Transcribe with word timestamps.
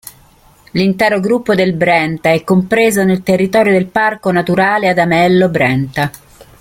L'intero 0.71 1.19
gruppo 1.19 1.53
del 1.53 1.73
Brenta 1.73 2.31
è 2.31 2.43
compreso 2.43 3.03
nel 3.03 3.21
territorio 3.21 3.71
del 3.71 3.85
Parco 3.85 4.31
naturale 4.31 4.89
Adamello 4.89 5.47
Brenta. 5.47 6.09